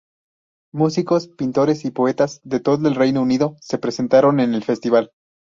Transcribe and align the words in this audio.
Músicos, 0.73 1.27
pintores 1.27 1.85
y 1.85 1.91
poetas 1.91 2.41
de 2.43 2.59
todo 2.59 2.87
el 2.87 2.95
Reino 2.95 3.21
Unido 3.21 3.55
se 3.61 3.77
presentaron 3.77 4.39
en 4.39 4.55
el 4.55 4.63
festival. 4.63 5.11